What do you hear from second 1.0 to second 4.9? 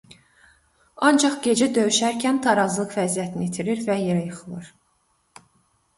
Ancaq gecə döyüşərkən tarazlıq vəziyyətini itirir və yerə yıxılır.